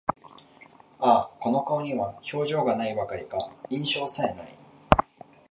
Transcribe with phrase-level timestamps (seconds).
[0.99, 3.37] ああ、この顔には表情が無いばかりか、
[3.69, 4.47] 印象さえ無い